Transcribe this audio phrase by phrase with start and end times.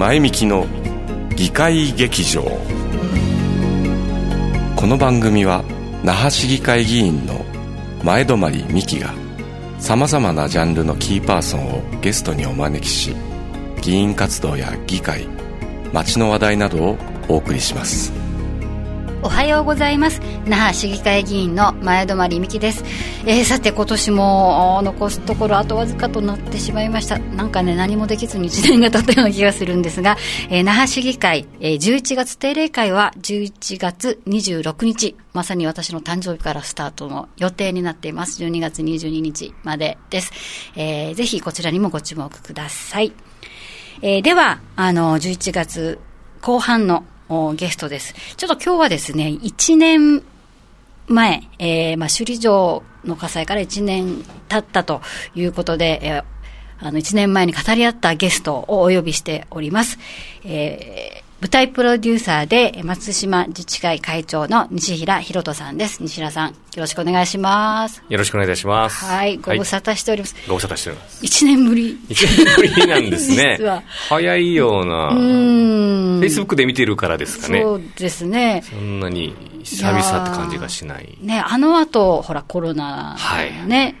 [0.00, 0.66] 前向きの
[1.36, 2.40] 議会劇場。
[4.74, 5.62] この番組は
[6.02, 7.44] 那覇市議会議員の
[8.02, 8.38] 前泊
[8.72, 9.12] 美樹が
[9.78, 13.14] さまざまなジャンルのキーパーソンをゲストにお招きし
[13.82, 15.28] 議員活動や議会
[15.92, 16.98] 街の話題などを
[17.28, 18.19] お送りします。
[19.22, 20.22] おはようございます。
[20.46, 22.82] 那覇市議会議員の前泊美希です、
[23.26, 27.18] えー、さて今年も残すところあとわずかとなってしまいました。
[27.18, 30.16] なんかね何もできずに1年が経ったような気がするんですが、
[30.48, 35.16] えー、那覇市議会、えー、11月定例会は11月26日。
[35.34, 38.42] まさに私の誕生日からスタートの予定になっています。
[38.42, 40.32] 12月22日までです、
[40.76, 43.12] えー、ぜひこちらにもご注目ください、
[44.02, 46.00] えー、ではあの11月
[46.40, 47.04] 後半の
[47.54, 48.14] ゲストです。
[48.36, 50.22] ちょっと今日はですね、1年
[51.06, 55.00] 前、えー、まあ、首里城の火災から1年経ったと
[55.34, 56.24] いうことで、えー、
[56.80, 59.98] あの、1年前に語り合ったゲストをお呼びしております。
[60.44, 66.02] えー舞台プロデューサーで松島自治会会長の西平博人さんです。
[66.02, 68.02] 西平さん、よろしくお願いします。
[68.10, 69.06] よろしくお願いいたします。
[69.06, 70.36] はい、ご無沙汰しております。
[70.46, 71.24] ご無沙汰しております。
[71.24, 71.98] 一年ぶり。
[72.10, 73.56] 一年ぶりなんですね。
[73.58, 73.82] 実は。
[74.10, 75.08] 早いような。
[75.08, 76.18] うん。
[76.18, 77.62] フェイスブックで見てるからですかね。
[77.62, 78.62] そうですね。
[78.68, 81.16] そんなに久々って感じがしない。
[81.22, 83.14] ね、あの後、ほら、コロナ、
[83.66, 83.96] ね、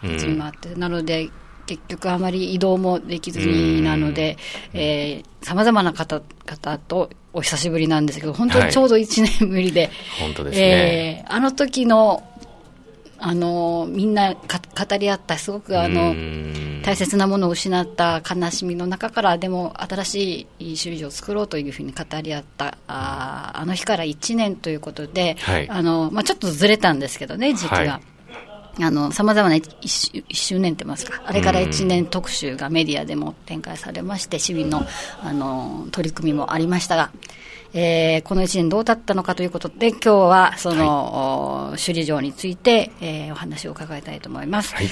[0.00, 1.28] はい、始まって、なので、
[1.66, 4.36] 結局あまり移動もできずになので、
[5.42, 12.22] さまざまな方々とお久しぶりなんですけど、本当にちょうど1年ぶりで、はい、本当ですね、えー、あの時の
[13.18, 16.14] あのみんな語り合った、すごくあの
[16.82, 27.76] 大切なものを失った悲しみの中から、でも新しい首里城を作ろうというふうに語り合ったああの日から1年ということで、はい、あのまあ、ちょっとずれたんですけどね、時期が。
[27.76, 28.13] はい
[28.80, 34.84] あの、様々な一周年ってますか、あれから1年特集がメディアでも展開されまして、市民の、
[35.22, 37.10] あの、取り組みもありましたが、
[37.72, 44.74] えー、この1年どうだったのかということで、今日はその、はい、首里城について、えー、お話を伺いたいと思います。
[44.74, 44.88] はい、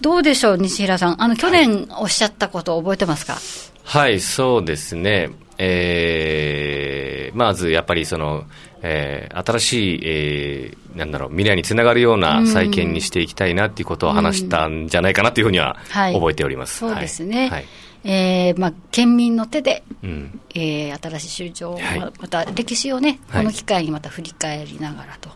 [0.00, 1.22] どうでしょう、西平さん。
[1.22, 3.36] あの、去年おっしゃったことを覚えてますか？
[3.82, 5.30] はい、そうですね。
[5.58, 8.44] えー、まずやっぱりその、
[8.86, 16.84] えー、新しい、えー、なんだろう、未来につながるような再建にしていきたいなっていうことを話したんじゃないかなというふうには覚えております。
[16.84, 17.48] はい、そうですね。
[17.48, 17.64] はい。
[18.08, 25.28] えーまあ、県民の手で、うん、えー、新しい首相、はい、また歴史をね、この機会にまた振り返りながらと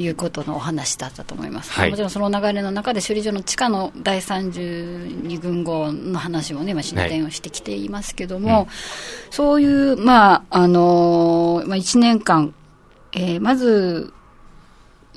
[0.00, 8.68] いうことのお話だったと思います、はい、もちろんその流れの中で首里城の地下の第32軍号の話もね、まあ、進展をしてきていますけども、はいうん、
[9.32, 12.54] そういう、まああのー、まあ、1年間、
[13.12, 14.12] えー、まず、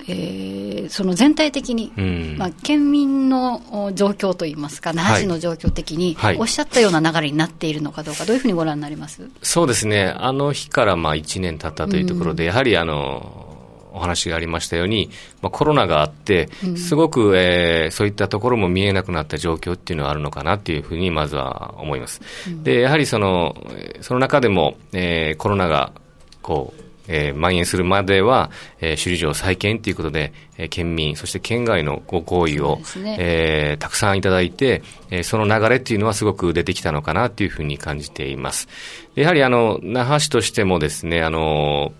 [0.07, 9.29] えー、その全体的に、うん、まあ、県民の状況といいますか、那覇市の状況的に、おっしゃったような流れになっているのかどうか、どういうふうにご覧になります？
[9.41, 13.55] そうですね、あの日からまあ1年経ったというところで、うん、やはりあの
[13.93, 15.09] お話がありましたように、
[15.41, 22.19] まあ、コロナがあって、すごく、えー、そういったところも見えなくなった状況っていうのはあるのかなっていうふうに、まずは思います。
[22.45, 23.55] うん、で、やはりその、
[24.01, 25.93] その中でも、えー、コロナが、
[26.41, 33.17] こう、えー、蔓延するまでは、えー、首里城再建ということで、えー、県民、そして県外のご好意を、ね。
[33.19, 38.67] えー、たくさんいただいて、えー、その流れっていうのはすごく出てきたのかなというふうに感じています。
[39.15, 41.93] やはりあの、那覇市としてもですね、あの、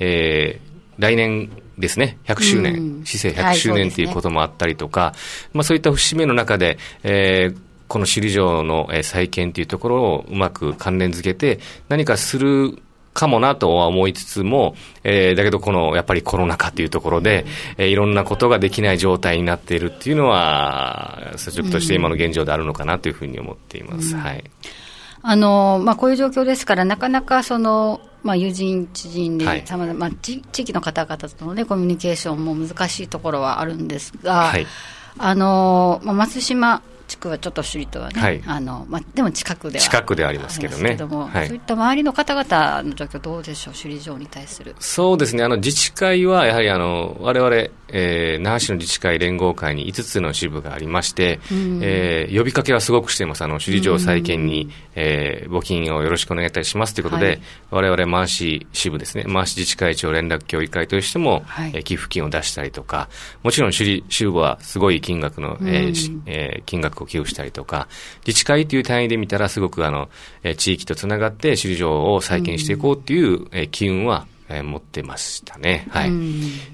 [0.00, 5.14] えー、来年ですね、100周年、うん、市政100周年ということもあったりとか、は
[5.54, 12.78] い、まあそういった節目の中で、えー、この首里城の再建というところをうまく関連づけて、何かする
[13.14, 17.46] かもなとは思いつつも、えー、だけどこのやっぱりコロナ禍というところで、
[17.78, 24.14] えー、いろんなことができない状態になっているっていうのは、率直として今の現状であるのかなというふうに思っています。
[24.14, 24.44] うん、はい。
[25.22, 34.66] あの、まあ、こういう状況ですから、なかなかその、まあ、友人、知人で、さまざま、地域の方々とのね、コミュニケーションも難しいところはあるんですが、はい、
[35.18, 44.74] あの、まあ、松島地区はちょっと首里とはね、はい、あのまあ、でも近くでは近くではありますけどね、はい、そういった周りの方々の状況、どうでしょう、首里城に対する。
[44.78, 57.40] そうですね、あの自治会はやはりあのわれわれ、えー、那覇市の自治会連合会に5つの支部がありまして、うん、えー、呼びかけはすごくしています、あの首里城再建に、うん、えー、募金をよろしくお願いいたしますということで、
[57.70, 63.08] われわれ満市支部ですね、満市自治会長連絡協議会としても、はい、えー、寄付金を出したりとか、
[63.42, 67.88] もちろん首里支部はすごい金額の、えーえー、金額を寄付したりとか、
[68.26, 70.08] 自治会という単位で見たら、すごくあの、
[70.42, 75.86] え地域とつながって首里城を再建していこうっていう、え機運は、え持ってましたね。
[75.90, 76.10] はい。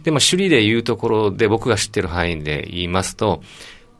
[0.03, 3.43] で、も首里でいうところで、僕が知ってる範囲で言いますと、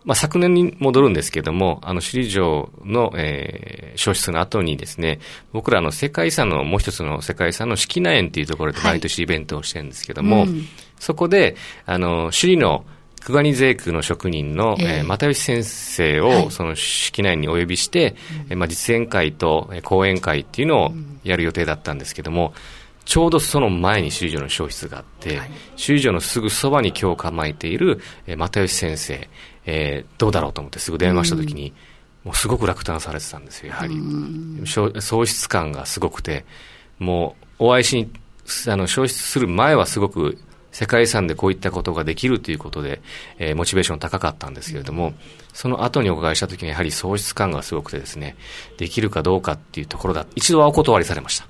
[0.05, 5.21] まあ、昨年に戻るんですけども、あの、首里城の、えー、消失の後にですね、
[5.53, 10.69] 僕らの世界遺産の、もう一つの世界遺産の式名園っていうところで毎年イベントをしてるんですけども、はいうん、
[10.99, 12.85] そこで、あの、首里の
[13.21, 18.17] 久我税区の職人の、えー、えー、又吉先生を、その式内にお呼びして、
[18.49, 22.55] はい、まあ、実演会と講演会っていうのをやる予定だったんですけども、
[23.05, 29.29] ちょうどその前に首里城の消失があって、はい、首里城のすぐそばに今日構えている、えー、又吉先生、
[29.67, 31.73] えー、どうだろうと思ってすぐ電話したときに、
[32.25, 33.97] もうすごく落胆されてたんですよ、やはり。
[34.67, 36.45] 喪失感がすごくて、
[36.99, 38.11] もうお会いしに、
[38.69, 40.39] あの、消失する前はすごく
[40.81, 43.03] 世界遺産でこういったことができるということで、
[43.39, 45.13] えー、モチベーション高かったんですけれども、
[45.53, 48.35] その後にお伺いしたときにやはり喪失感がすごくてですね、
[48.79, 51.47] できるかどうかっていうところだ、一度はお断りされました。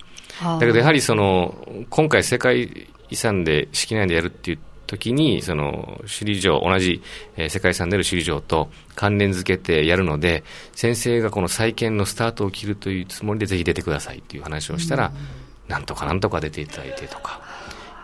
[0.58, 1.54] だけどやはりその、
[1.90, 7.00] 今回世界遺産で式内でやるっていう時に、その、首里城、同じ、
[7.36, 10.42] えー、世界遺産である首里城と関連づけてやるので、
[10.72, 15.12] 先生がこの再建のスタートを切るというつもりでぜひ出てくださいっていう話をしたら、
[15.68, 17.40] なんとかなんとか出ていただいてとか、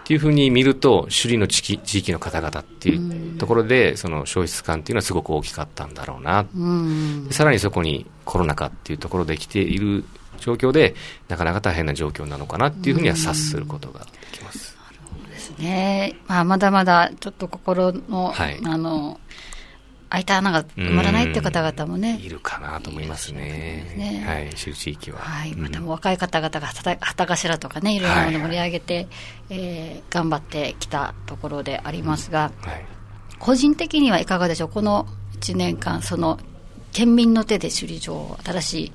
[0.06, 6.46] っていうふうに見ると、首里の地域地域の方々っていうところで、その消失感っていうのはすごく大きかったんだろうな。
[7.32, 10.04] さらにそこにコロナ禍っていうところで来ている
[10.38, 10.94] 状況で、
[11.26, 14.76] なかなか大変な状況なのかなっていうふうには察することができます。
[14.86, 16.14] なるほどですね。
[16.28, 19.18] まあ、まだまだちょっと心の、はい、あの、
[20.08, 22.18] 開いた穴が埋まらないっていう方々もね。
[22.22, 23.92] いるかなと思いますね。
[23.96, 24.50] ねはい、
[24.92, 25.18] 域は。
[25.18, 25.54] はい。
[25.56, 26.66] また若い方々が
[27.00, 29.06] 旗頭とかね、いろいろなもの盛り上げて、はい、
[29.50, 32.86] えー、頑張ってきたところでありますが、うん、はい、
[33.38, 34.68] 個人的にはいかがでしょう？
[34.68, 35.06] この
[35.40, 36.38] 1年間、その、
[36.92, 38.92] 県民の手で首里城、新しい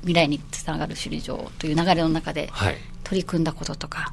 [0.00, 2.50] 未来につながる首里城という流れの中で、
[3.04, 3.98] 取り組んだこととか。
[3.98, 4.12] はい、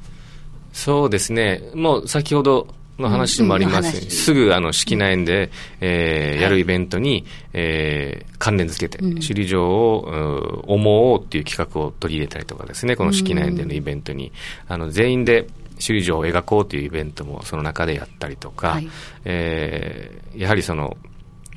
[0.72, 1.62] そうですね。
[1.74, 2.68] もう先ほど
[2.98, 3.96] の話もあります。
[3.96, 5.50] うんうん、すぐあの式内園で、
[5.80, 14.32] えー、やるイベントに、えー、関連付けて、首里城を思おうっていう企画を取り入れたりとかですね、この式内園でのイベントに、
[14.68, 18.88] あの全員で首里城を描こうというイベントもその中でやったりとか、はい、
[19.24, 20.96] えー、やはりその、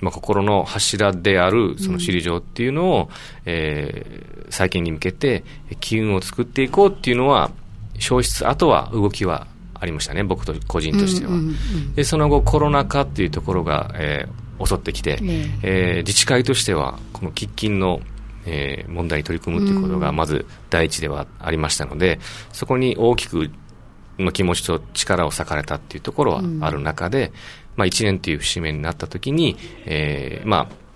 [0.01, 3.09] まあ、心の柱であるその首里城っていうのを、うん、
[3.45, 5.43] えー、再建に向けて
[5.79, 7.51] 機運を作っていこうっていうのは、
[7.99, 9.47] 消失、あとは動きは
[9.79, 11.31] ありましたね、僕と個人としては。
[11.95, 15.93] でその後、コロナ禍っていうところが、えー、襲ってきて、ねえ。
[15.95, 18.01] ー、自治会としては、この喫緊の、
[18.45, 22.19] えー、問題に取り組むということが、まず第一ではありましたので、
[22.53, 23.49] そこに大きく
[24.19, 27.31] の気持ちと力を割かれたっていうところはある中で、
[27.75, 30.86] まあ、1年という節目になったときに、えー、まあ、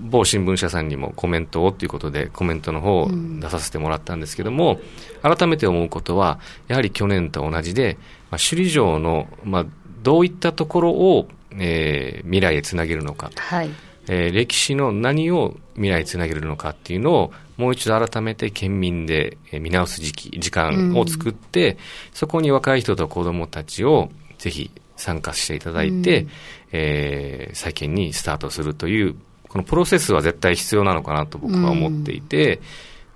[0.00, 4.78] 某新聞社さんにもコメントをということでコメントの方を出させてもらったんですけども、
[5.22, 6.38] うん、改めて思うことは
[6.68, 7.98] やはり去年と同じで、
[8.30, 9.66] まあ、首里城の、まあ、
[10.02, 13.70] どういったところを、えー、未来へつなげるのか、はい。
[14.10, 21.78] えー、歴史の何を未来へつなげるのかっていうのをもう一度改めて県民で見直す時期時間を作って、うん、
[22.14, 26.30] そこに若い人と子どもたちをぜひ参加していただいて、うん、
[26.72, 29.16] えー、再建にスタートするという
[29.48, 32.60] このプロセスは絶対必要なのかなと僕は思っていて、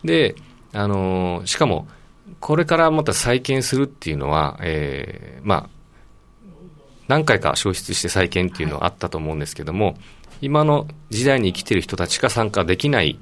[0.02, 0.34] うん、で、
[0.72, 1.86] あのー、しかも、
[2.40, 5.70] これからまた再建するっていうのは、えー、まあ、
[7.08, 9.96] 何回か消失して再建っていうのはあったと思うんですけども、はい、
[10.42, 13.18] 今の時代に生きてる人たちが参加できない、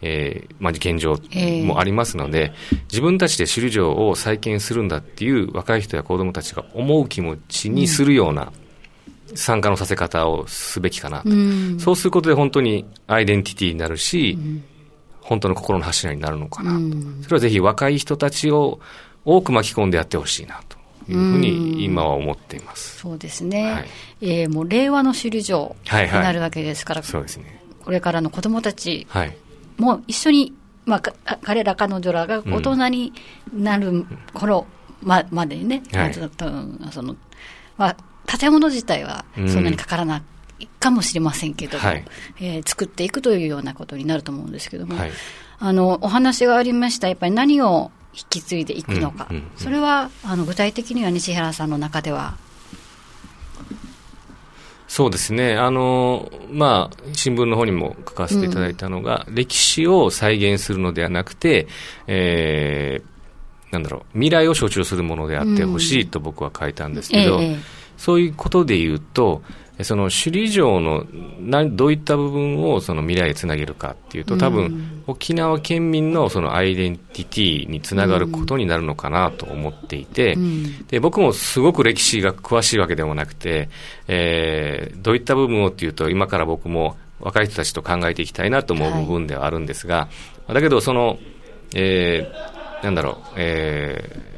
[0.00, 1.16] えー、まあ、現状
[1.64, 8.65] もありますので、えー、自分たちで首里城を再建するんだっていう若い人や子供たちが思う気持ちにするような、うん
[9.34, 14.64] 参加のさせ方をすべきかなと、うん、そうすることで本当にアイデンティティになるし、うん、
[15.20, 18.80] 本当の心の柱になるのかなと、うん、それはぜひ若い人たちを
[19.24, 20.76] 多く巻き込んでやってほしいなと
[21.10, 23.86] いうふうに今は思っています、そうですね、はい、
[24.20, 29.06] えー、もう令和の首里城になるわけですから、はいはい、そうですね、これからの子どもたち
[29.76, 30.54] も一緒に、
[30.84, 33.12] まあ、彼ら彼女らが大人に
[33.52, 34.66] なる頃
[35.02, 37.16] ままでね、はい、その
[37.76, 40.22] まあ建物自体はそんなにかからな
[40.58, 42.04] いかもしれませんけども、はい、
[42.40, 45.12] えー、作っていくというようなことになると思うんですけども、はい、
[45.58, 52.36] あのお話がありました、やっぱり何を引き継いでいくのか、うんうんうん、それはあの具体的には西原さんの中では。
[54.88, 61.66] そうですね、あのまあ、新聞の方にも書かせていただいたのが、うん、歴史を再現するのではなくて、
[62.06, 67.42] えー、なんだろう、未来を象徴するものであってほしいと僕は書いたんですけど、うん。
[67.42, 69.42] ええそういうことで言うと、
[69.82, 71.04] その首里城の
[71.38, 80.36] などういった部分をその未来へつなげるかっていうと多分、沖縄県民のそのアイデンティティにつながることになるのかなと思っていて、
[80.88, 83.68] で僕もすごく歴史が詳しいわけでもなくて、
[84.08, 90.08] えー、どういった部分をっていうと今から僕も若い人たちと考えていきたいなと思う部分ではあるんですが、
[90.46, 91.18] はい、だけどその、
[91.74, 94.35] えー、なんだろう、えー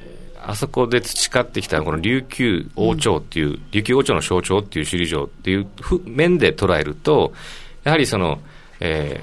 [0.48, 5.66] あそこで培ってきたこの琉球王朝っていう、うん、琉球王朝の象徴っていう首里城っていう
[6.06, 7.34] 面で捉えると、
[7.84, 8.40] やはりその、
[8.80, 9.20] え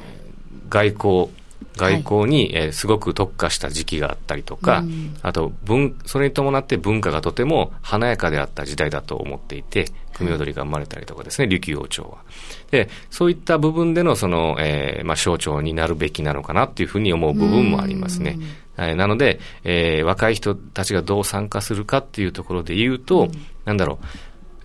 [0.69, 1.29] ー、外交、
[1.77, 12.19] 外交に、はい、えー、すごく特化した時期があったりとか、うん、あと文、それに伴って文化がとても華やかであった時代だと思っていて、組踊りが生まれたりとかですね、琉球王朝は。
[12.69, 18.37] で、そういった部分でのその、えー、まあ、象徴になるべきなのかなっていうふうに思う部分もありますね。
[18.75, 23.31] はい、なので、えー、若い人たちがどう参加するかっていうところで言うと、うん、
[23.65, 24.05] なんだろう、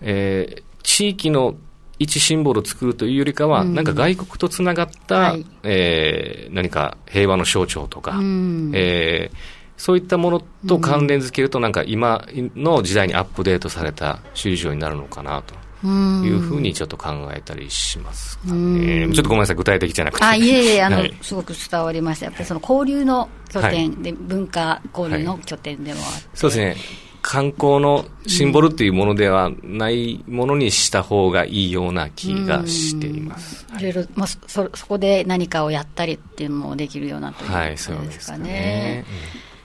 [0.01, 1.55] えー、地域の
[1.99, 9.37] 一シンボルを作るというよりかは、うん、なんか外国とつながった、はい、えー、何か平和の象徴とか、うん、えー、
[9.77, 15.53] そういったものと関連づけると、なんか今の時代にアップデートされた首里城になるのかなと。
[15.87, 19.07] いうふうにちょっと考えたりしますかね。
[19.13, 20.25] ちょっとごめんなさい、具体的じゃなくて。
[20.25, 22.25] あ、いえいえ、あの、 はい、すごく伝わりました。
[22.25, 26.75] やっぱりその交流の拠点で、はい、文化交流の拠点でもあって、はい、そうですね。
[27.21, 33.65] 観光のシンボルっていうものではないものにした方がいいような気がしています。
[33.77, 37.97] いろいろ、まあ、そそこで何かをやったりっていうのもできるようなということですかね。
[37.99, 39.05] はい、そうですね。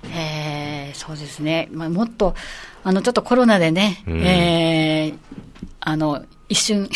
[0.05, 0.17] うん、えー、
[1.07, 1.69] そうですね。
[1.73, 2.35] まあ、もっと、
[2.83, 5.37] あの、ちょっとコロナでね、うん、えー、
[5.81, 6.89] あの、一瞬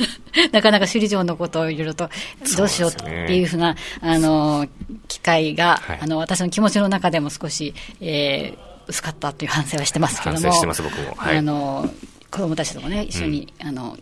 [0.52, 2.10] なかなか首里城のことをいろいろと、
[2.56, 4.66] どうしようっていうふうな、あの、
[5.06, 10.40] 機会が、はい、あの、私の気持ちの中でも少し、えー、薄かったという反省はしてますけども。
[10.40, 11.14] 反省してます、僕も。
[11.16, 11.88] はい、あの、
[12.30, 13.96] 子供たちともね、一緒に、うん、あの、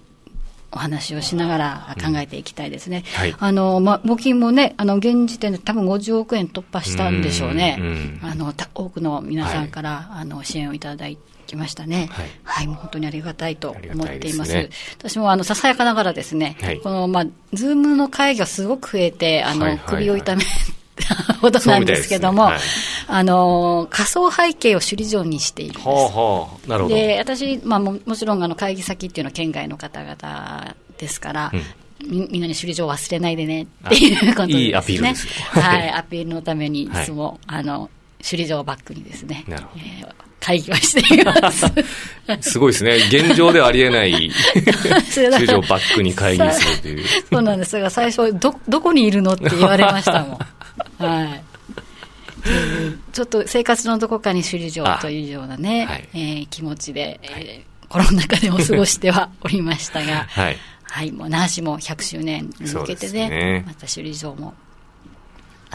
[0.76, 3.02] お話をしながら考えていきたいですね。
[3.16, 7.78] うんはい、あの、まあ、募金もね、あの、現時点で多分50億円突破したんでしょうね。
[8.22, 12.08] あの、多くの皆さんから、はい、あの、支援をいただいて、きましたね。
[12.10, 14.50] はい、はい、もう本当にありがたいと思っています。
[14.50, 20.42] すね、私もあのささやかながらですね、はい、このまあ Zoom の会議がすごく増えて、あの、はいはいはい、首を痛め
[21.40, 22.52] ほどなんですけども、ね。
[22.52, 22.60] はい、
[23.08, 25.84] あの仮想背景を首里城にしているんです。
[25.84, 26.68] ほうほう。
[26.68, 26.94] なるほど。
[26.94, 31.62] で私、まあ、ももちろんあの会議先っていうのは県外の方々ですから、うん。
[32.04, 34.62] みみんなに首里城忘れないでねっていうことですね。
[34.64, 39.84] いいアピールですはい、アピールのためにいつも、はい、あの、首里城をバックにですね、なるほど。
[39.84, 41.66] えー、会議はしています。
[42.50, 42.96] すごいですね。
[42.96, 44.30] 現状ではありえない
[45.12, 47.04] 首里城バックに会議するという。
[47.30, 47.80] そうなんです。
[47.80, 50.38] が、最初、ど、どこにいるのって言われましたもん。
[50.98, 51.44] はい。
[53.12, 63.64] ちょっと生活のどこかに首里城というようなね、はい、えー、気持ちで、えー、コロナ禍でも過ごしてはおりましたが、 はい、はい、もう那覇市も100周年に向けてね、ね。
[63.66, 64.54] また首里城も、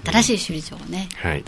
[0.06, 1.44] 新しい首里城をね、うん、はい、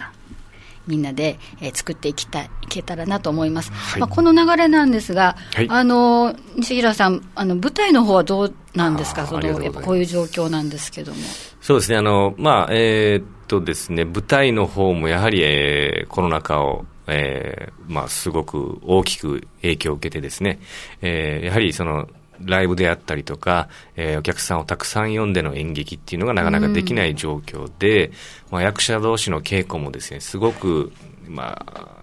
[0.88, 11.20] みんなで、えー、作っていきたいいけたらなと思います、はい、まあ、この流れなんですが、はい、あの西平さんあの、舞台の方はどうなんですか、そのやっぱこういう状況なんですけども。
[11.62, 20.60] そうですね、あのまあえー、っとですね、舞台の方もやはり、えー、コロナ禍をえーまあ、すごく大きく影響を受けてですね、
[21.02, 22.08] えー、やはりその
[22.40, 23.68] ライブであったりとか、
[23.98, 28.14] えー、お客さんをたくさん呼んでの演劇っていうのがなかなかできない状況で、うん、
[28.52, 30.94] まあ、役者同士の稽古もですね、すごく、
[31.28, 31.98] まあ、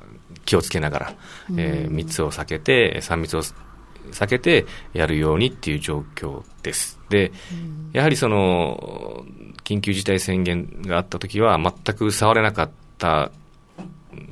[0.44, 1.14] 気をつけながら、
[1.56, 3.42] えー、密を避けて、3密を
[4.12, 6.98] 避けてやるようにっていう状況です。
[7.08, 7.32] で、
[7.92, 9.24] やはりその、
[9.64, 13.30] 緊急事態宣言があった時は全く触れなかった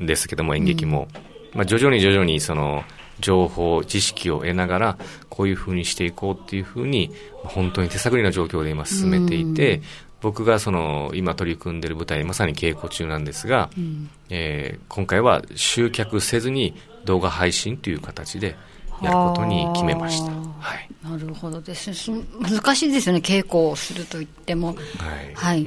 [0.01, 1.09] んですけども、演劇も。
[1.53, 2.85] うん、まあ、徐々に徐々にその、
[3.21, 4.99] 情報、知識を得ながら、
[5.29, 9.83] こういうふうにしていこうっていうふうに、本当に手探りな状況で今進めていて、
[10.21, 18.57] 僕がその今取り組んでいる舞台、まさに稽古中なんですが、うん、えー、今回は集客せずに動画配信という形で
[19.03, 20.33] やることに決めました。
[20.33, 22.25] はい、なるほどですね。
[22.41, 24.69] 難しいですよね、稽古をすると言っても。
[24.69, 25.35] はい。
[25.35, 25.67] はい、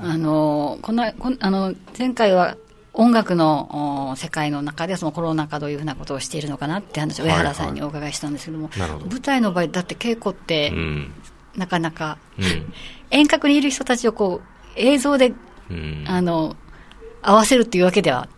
[0.00, 2.56] あの、この、こあの、前回は
[2.94, 11.12] 音楽の世界の中でそのコロナ禍どういうふうなことをしているのかなって話を上原さんにお伺いしたんですけども、はいはい、舞台の場合だって稽古って、うん、
[11.56, 12.72] なかなか、うん、
[13.10, 15.34] 遠隔にいる人たちをこう映像で、
[15.70, 16.56] うん、あの
[17.20, 18.28] 合わせるっていうわけでは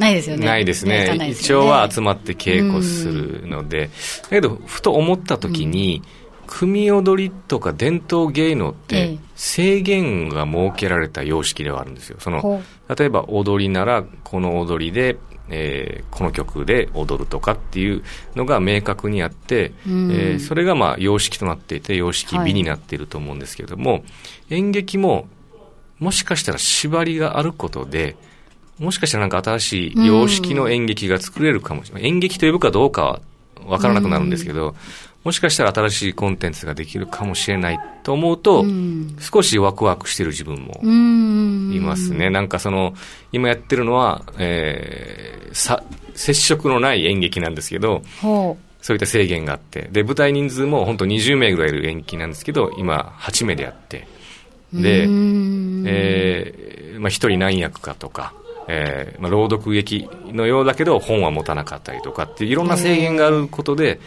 [0.00, 0.46] ないですよね。
[0.46, 1.06] ないですね。
[1.12, 3.90] すね一応は集まって稽古するので、
[4.22, 6.02] だけどふと思った時に、
[6.46, 12.16] 組踊りとか伝統芸能って制限が設けられた様式ではあるんですよ。
[12.18, 12.62] その
[12.96, 15.18] 例えば踊りならこの踊りで、
[15.50, 18.02] えーこの曲で踊るとかっていう
[18.34, 24.02] のが明確にあって、うんえーそれがまあ様式となっていて様式美になっていると思うんですけれども、
[24.48, 25.28] 演劇も
[26.00, 28.16] もしかしたら縛りがあることで
[28.80, 33.20] もしかしたらなんか新しい様式の演劇が作れるかもしれない、演劇と呼ぶかどうかは
[33.66, 34.74] 分からなくなるんですけど、
[35.22, 39.16] もしかしたら新しいコンテンツができるかもしれないと思うと、うん。
[39.20, 42.30] 少しワクワクしてる自分もうんいますね。
[42.30, 42.94] なんかその、
[43.32, 45.82] 今やってるのは、えーさ、
[46.14, 54.06] 接触のない演劇なんですけど、ほそういった制限があって、で、舞台人数も本当20名ぐらいいる演劇なんですけど、今8名でやって、
[54.72, 55.84] うで、うん。
[55.86, 56.70] えー
[57.00, 58.34] まあ一人何役かとか、
[58.66, 64.00] えーまあ朗読劇のようだけど本は持たなかったりとかっていろんな制限があることで、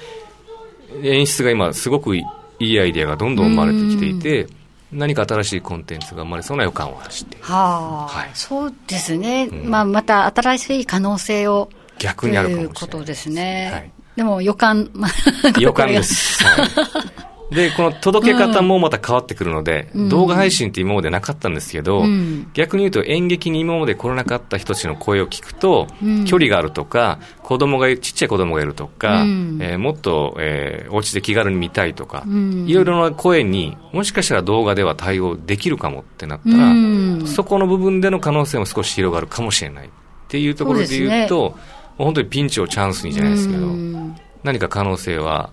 [1.02, 2.24] 演出が今すごくい
[2.60, 4.48] いアイデアがどんどん生まれてきていて、
[4.94, 8.30] 何か新しいコンテンツが生まれそうな予感を発してはあ、はい。
[8.34, 9.70] そうですね、うん。
[9.70, 13.92] まあ、また新しい可能性を逆にあるということですね、はい。
[14.16, 16.44] でも予感、まあ予感です。
[16.44, 16.70] はい、
[17.54, 20.10] で、この届け方もまた変わってくるので、うん。
[20.10, 22.50] 動画配信って今までなかったんですけど、うん。
[22.54, 26.26] 逆に言うと演劇に今まで来れなかった人たちの声を聞くと、うん。
[26.26, 29.60] 距離があるとか、子供がいる、ちっちゃい子供がいるとか、うん。
[29.62, 32.66] えーもっと、えーお家で気軽に見たいとか、うん。
[32.68, 37.24] いろいろな声にもしかしたら動画では対応できるかもってなったら、うん。
[37.28, 39.90] そこの部分での可能性も少し広がるかもしれないっ
[40.28, 41.56] ていうところで言うと、も
[42.00, 44.16] う本当にピンチをチャンスにじゃないですけど、うん。
[44.44, 45.52] 何か可能性は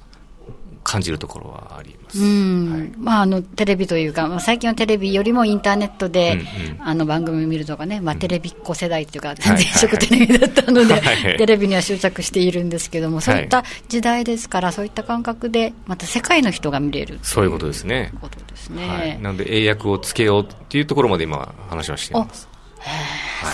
[0.82, 2.18] 感じるところはあります。
[2.18, 18.12] うんはいまあ、あのテレビというか、まあ、最近はテレビよりもインターネットで、うんうんあの番組を見るとかね、まあ、テレビっ子世代というか、はい全然食テレビだったので、はいはいテレビには執着しているんですけども、そういった時代ですから、そういった感覚で、また世界の人が見れるそういうことですね。
[18.20, 19.08] ことですはい。
[19.08, 19.18] ね。
[19.22, 22.48] なので英訳をつけようっていうところまで今話はしていあます。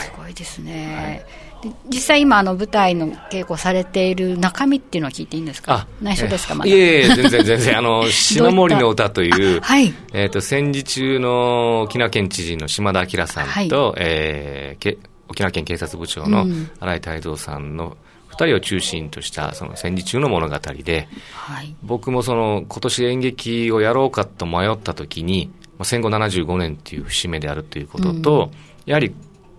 [0.04, 1.24] すごいですね。
[1.62, 5.86] で実際今あの舞台の稽古されている中身っていうのは聞いていいんですか？
[6.02, 6.70] 内緒ですか、まだ？
[6.70, 7.78] いえいえ、全然全然。
[7.78, 9.92] あの、 島森の歌という、はい。
[10.12, 14.98] えっ、と、戦時中の沖縄県知事の島田明さんと、えーけ
[15.28, 16.70] 沖縄県警察部長のうん。
[16.78, 17.96] 新井太蔵さんの
[18.28, 21.74] 二人を中心としたその戦時中の物語で、はい。
[21.82, 28.50] 僕もその今年演劇をやろうかと迷った時に、まあ、戦後75年っていう節目であるということと、
[28.84, 29.12] やはり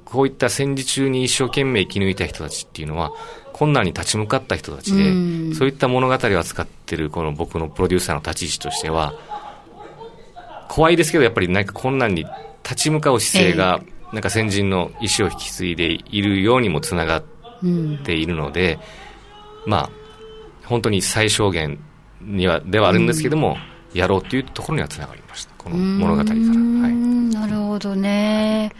[0.09, 3.11] こういった戦時中に一生懸命生き抜いた人たちっていうのは
[3.51, 5.13] 困難に立ち向かった人たちで、う
[5.51, 5.53] ん。
[5.53, 9.13] そういった物語を扱ってるこの僕のプロデューサーの立ち位置としては
[10.69, 12.25] 怖いですけどやっぱり何か困難に
[12.63, 13.81] 立ち向かう姿勢が、
[14.13, 17.23] なんか先人の意思を引き継いでいるようにもつながっ
[18.03, 18.79] ているので、
[19.65, 19.89] まあ、
[20.65, 21.79] 本当に最小限
[22.21, 23.57] にはではあるんですけども、
[23.93, 26.35] やろうというところにはつながりました、この物語から。
[26.35, 26.43] は
[26.89, 28.71] い、なるほどね。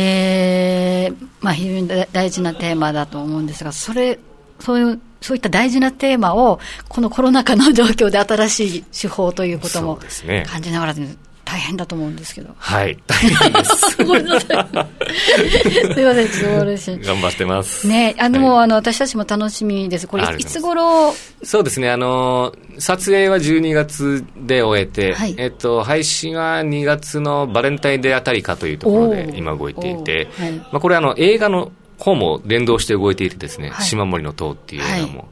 [0.00, 4.20] えー、まあ非常に大大事なテーマだと思うんですが、それ、
[4.60, 9.98] そういう、そういった大事なテーマを、このコロナ禍の状況で新しい手法ということそも。
[10.46, 11.02] 感じながらで
[11.48, 12.54] 大変だと思うんですけど。
[12.58, 14.04] はい、大変です。
[14.04, 15.94] ごめんなさい。
[15.94, 17.06] すいません、ちょっと。
[17.06, 17.88] 頑張ってます。
[17.88, 20.06] ね、あでも、はいあの私たちも楽しみです。
[20.06, 21.14] これいつ頃？
[21.42, 35.28] そうですね、あのー撮影は12月で終えて、はいえっと、配信は2月のバレンタインデーあたりかというところで今動いていてはい、まあ、これあの映画の方も連動して動いていてですね、はい島森の塔っていう映画も。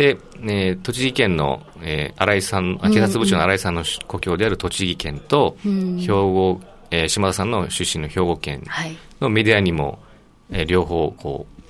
[0.00, 8.96] はで、ね、栃木県の、えー新井さん、あ警察部長の新井さんの故郷である栃木県と、うん兵庫、えー島田さんの出身の兵庫県はい。
[9.20, 9.98] のメディアにも、
[10.50, 11.62] えー両方こう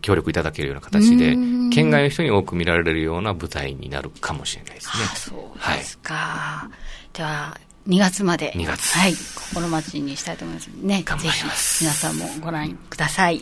[0.00, 4.92] 協力いただけるような形でうん県外の人に多く見られるような舞台になるかもしれないですね。
[5.04, 6.70] ああそうですか。
[7.12, 7.58] では、
[7.88, 8.52] 2月まで。
[8.52, 9.14] 2月はい。
[9.14, 10.66] 心待ちにしたいと思います。
[10.80, 11.02] ね。
[11.04, 13.40] 頑張りますぜひ、皆さんもご覧ください。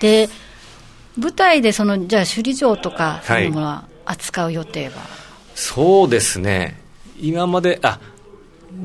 [0.00, 0.28] で、
[1.18, 4.94] 舞台でその、じゃあ、首里城とか、そういうものは扱う予定は、
[5.54, 6.80] そうですね。
[7.20, 7.98] 今まで、あ、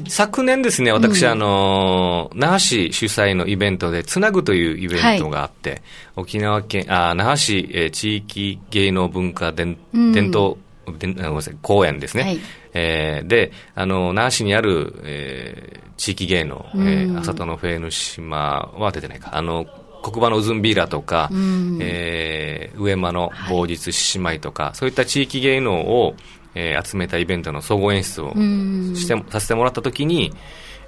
[0.07, 5.81] 昨年ですね、私、あの、那覇市主催のイベントで、つなぐというイベントがあって、
[6.15, 10.11] 沖縄県、あ、那覇市、えー地域芸能文化伝,、うん。
[10.13, 12.23] 伝統、ごめんなさい、公園ですね。
[12.23, 12.39] はい。
[12.73, 16.83] えーで、あの、那覇市にある、えー地域芸能、えうん。
[17.17, 19.67] ー、浅田のフェーヌ島は出てないか、あの、
[20.03, 21.77] 黒板のうずんビーラとか、うん。
[21.81, 26.15] えー上間の某日獅子舞とか、そういった地域芸能を、
[26.55, 28.95] えー集めたイベントの総合演出をうん。
[28.95, 30.33] してもさせてもらったときに、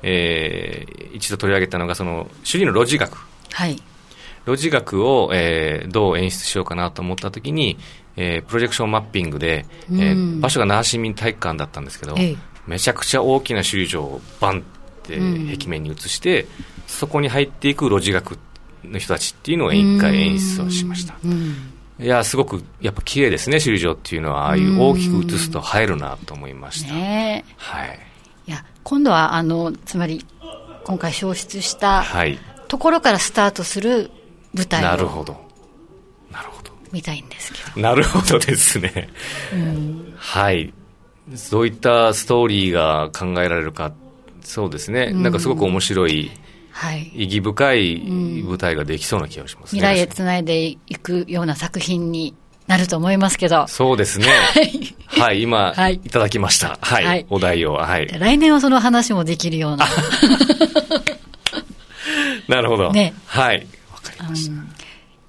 [0.02, 3.17] えー一度取り上げたのが、その、主義の路地学。
[3.52, 3.78] はい。
[4.47, 7.78] 路地学を、えーどう演出しようかなと思ったときに、
[8.17, 12.38] えープロジェクションマッピングで、えーうん場所が那覇市民体育館だったんですけど、ええ。
[12.67, 14.62] めちゃくちゃ大きな首里城をバンっ
[15.04, 15.47] てうん。
[15.58, 16.45] 壁面に移して、
[16.88, 18.38] そこに入っていく路地学
[18.84, 21.15] の人たちっていうのを一回演出をしました。
[21.24, 26.93] うんいや、すごくやっぱ綺麗ですね、首里城っていうのは、ああいう大きく映すと映えるなと思いました。
[26.93, 28.00] ねえはい。
[28.48, 30.26] いや今度はあのつまり
[30.84, 32.39] 今回消失したはい。
[32.67, 34.10] ところからスタートする
[34.54, 35.34] 舞台をなるほど。
[36.32, 36.72] なるほど。
[36.91, 39.10] 見たいんですけどなるほどですね。
[40.17, 40.74] はい。
[41.52, 43.93] どういったストーリーが考えられるか、
[44.41, 45.13] そうですね。
[45.13, 46.42] なんかすごく面白い、はい
[47.14, 48.00] 意義深い
[48.44, 49.82] 舞台ができそうな気がしますね。
[49.82, 52.34] 未来へつないでいくような作品に
[52.68, 54.28] なると思いますけどそうですね。
[55.08, 56.78] はい、今、はいい、ただきました。
[56.82, 57.06] はい。
[57.06, 57.74] はいお題を。
[57.74, 58.08] はい。
[58.08, 59.86] 来年はその話もできるような
[62.48, 62.92] なるほど。
[62.92, 63.68] ねはい。
[63.92, 64.56] わかりました。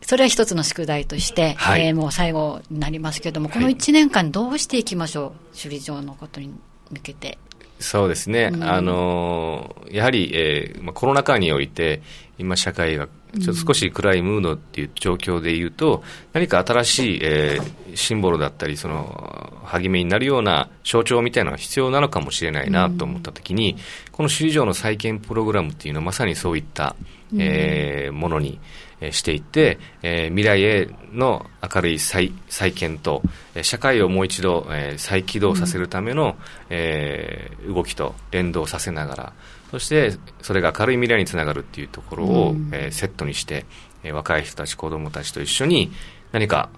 [0.06, 6.48] それは一つの宿題として、はいえーもう最後になりますけれども、このはい1年間どうしていきましょう、首里城のことに
[6.90, 7.38] 向けて。
[7.84, 12.00] そうですね、あのーやはり、えーまあ、コロナ禍において、
[12.38, 23.76] 今、社会がちょっと少し暗いムードっていう状況でいうと、何か新しい、えーシンボルだったり、その励みになるような象徴みたいなのが必要なのかもしれないなと思ったときに、
[24.10, 26.96] この首里城の再建プログラムっていうのは、まさにそういった、
[27.38, 33.22] えーものに、えーしていって、えー未来への明るい再再建と、
[33.54, 36.36] えー社会をもう一度、えー再起動させるための、
[36.70, 39.32] えー動きと連動させながら、
[39.70, 43.66] そしてそれが明るい未来につながるっていうところを、えーセットにして、
[44.02, 45.90] えー若い人たち、子供たちと一緒に
[46.32, 46.68] 何か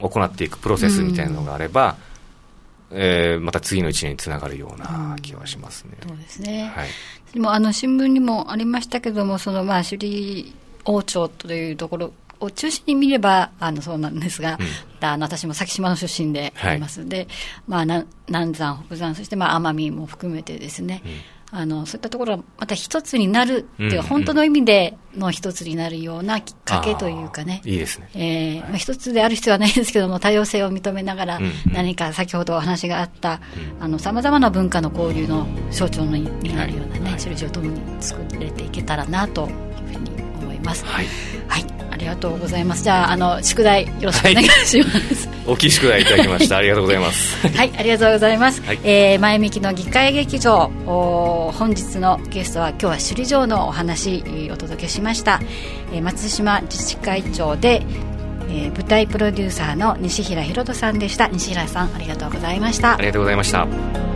[0.00, 1.96] 行っていくプロセスみたいなのがあれば、
[2.90, 5.96] えーまた次の一年につながるような気はしますね。
[6.06, 6.72] そうですね。
[6.74, 6.88] はい。
[7.32, 14.58] でもあの新聞にもありましたけども、そのまあ首里王朝というところを中心に見ればあのそうなんですが、
[15.00, 17.28] あの私も先島の出身であります、で、
[17.66, 21.02] まあな南山北山そしてまあ奄美も含めてですね。
[21.56, 24.02] あのそういったところがまた一つになるっていうか、うん。
[24.02, 27.62] 本当の意味での一つになるようなきっかけというかね。
[27.64, 28.10] いいですね。
[28.16, 31.52] えーまあ、一つである必要はないですけども多様性を認めながらうんうん。
[31.72, 33.40] 何か先ほどお話があった
[34.00, 37.20] さまざまな文化の交流の象徴にになるようなねはい。
[37.20, 39.54] 印をともに作れていけたらなという
[39.92, 40.10] ふうに
[40.64, 40.84] ます。
[40.86, 41.06] はい。
[41.48, 42.82] はい、ありがとうございます。
[42.82, 45.28] じゃああの宿題よろしくお願いします。
[45.46, 46.56] 大きい宿題いただきました。
[46.56, 47.46] ありがとうございます。
[47.56, 48.62] はい、ありがとうございます。
[48.66, 55.40] はいえー前向きの議会劇場、お本日のゲストは今日は首里城のお話えーお届けしました。
[55.92, 57.82] えー松島自治会長で、
[58.48, 61.28] えー舞台プロデューサーの西平博人さんでした。
[61.28, 62.96] 西平さん、ありがとうございましたあ。
[63.00, 64.13] りがとうございました。